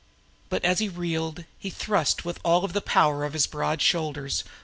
But 0.49 0.65
as 0.65 0.79
he 0.79 0.89
reeled 0.89 1.45
he 1.59 1.69
thrust 1.69 2.25
with 2.25 2.39
all 2.43 2.67
the 2.67 2.81
power 2.81 3.23
of 3.23 3.33
his 3.33 3.45
great 3.45 3.83
shoulders. 3.83 4.43